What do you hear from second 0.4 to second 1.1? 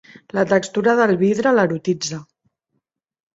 textura